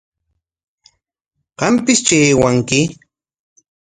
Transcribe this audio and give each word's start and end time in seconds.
Qampistri 1.59 2.17
aywanki. 2.27 2.81